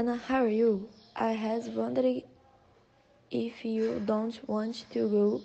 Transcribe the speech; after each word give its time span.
Jana, 0.00 0.16
how 0.16 0.44
are 0.44 0.48
you? 0.48 0.88
I 1.14 1.32
was 1.34 1.68
wondering 1.68 2.22
if 3.30 3.66
you 3.66 4.00
don't 4.06 4.40
want 4.48 4.86
to 4.92 5.06
go 5.06 5.42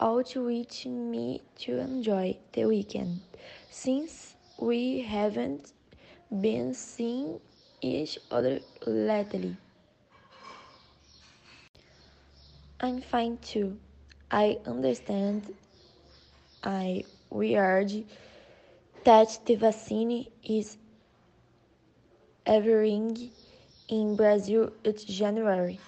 out 0.00 0.34
with 0.34 0.86
me 0.86 1.42
to 1.58 1.76
enjoy 1.76 2.38
the 2.54 2.64
weekend, 2.64 3.20
since 3.70 4.34
we 4.58 5.02
haven't 5.02 5.74
been 6.40 6.72
seeing 6.72 7.38
each 7.82 8.18
other 8.30 8.60
lately. 8.86 9.54
I'm 12.80 13.02
fine 13.02 13.36
too. 13.42 13.76
I 14.30 14.56
understand 14.64 15.54
I 16.64 17.04
we 17.28 17.50
weird 17.50 17.92
that 19.04 19.38
the 19.44 19.56
vaccine 19.56 20.26
is 20.42 20.78
arriving 22.48 23.30
in 23.88 24.16
Brazil 24.16 24.72
in 24.84 24.96
January. 24.96 25.78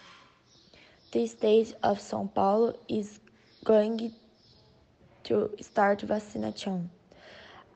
The 1.13 1.27
state 1.27 1.75
of 1.83 1.99
São 1.99 2.33
Paulo 2.33 2.75
is 2.89 3.19
going 3.65 4.13
to 5.25 5.51
start 5.61 6.03
vaccination. 6.03 6.91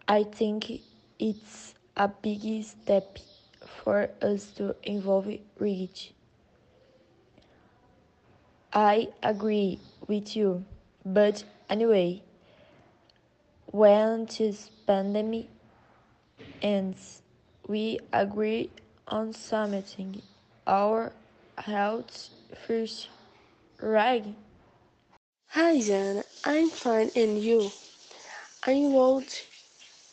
I 0.06 0.22
think 0.24 0.82
it's 1.18 1.74
a 1.96 2.08
big 2.08 2.62
step 2.62 3.18
for 3.82 4.10
us 4.22 4.50
to 4.52 4.76
involve 4.82 5.28
REACH. 5.58 6.12
I 8.72 9.08
agree 9.22 9.78
with 10.06 10.36
you, 10.36 10.64
but 11.04 11.44
anyway, 11.70 12.22
when 13.66 14.26
this 14.26 14.70
pandemic 14.86 15.48
ends, 16.60 17.22
we 17.66 17.98
agree 18.12 18.70
on 19.08 19.32
submitting 19.32 20.22
our 20.66 21.12
health 21.58 22.30
first, 22.66 23.08
right? 23.80 24.34
Hi, 25.48 25.80
Jana. 25.80 26.24
I'm 26.44 26.68
fine, 26.70 27.10
and 27.16 27.38
you? 27.42 27.70
I 28.64 28.74
would 28.86 29.32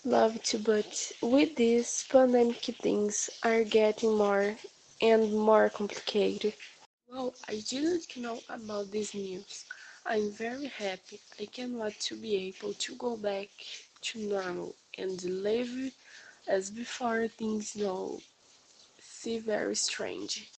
love 0.04 0.42
to, 0.44 0.60
but 0.60 1.12
with 1.22 1.56
this 1.56 2.04
pandemic, 2.10 2.64
things 2.82 3.30
are 3.44 3.64
getting 3.64 4.18
more 4.18 4.58
and 5.02 5.34
more 5.34 5.70
complicated. 5.70 6.54
Well, 7.10 7.34
I 7.48 7.62
didn't 7.68 8.16
know 8.18 8.40
about 8.50 8.92
this 8.92 9.14
news. 9.14 9.66
I'm 10.06 10.32
very 10.32 10.68
happy. 10.68 11.20
I 11.40 11.46
can't 11.46 11.74
wait 11.74 12.00
to 12.02 12.16
be 12.16 12.36
able 12.50 12.74
to 12.74 12.96
go 12.96 13.18
back 13.18 13.50
to 14.02 14.20
normal 14.20 14.76
and 14.98 15.22
live 15.24 15.94
as 16.52 16.70
before 16.70 17.28
things 17.30 17.76
now 17.78 18.18
see 19.00 19.40
very 19.40 19.76
strange. 19.76 20.50